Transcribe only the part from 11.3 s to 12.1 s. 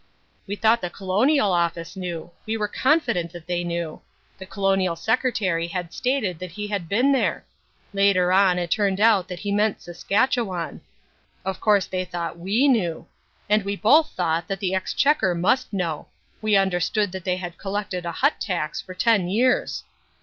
Of course they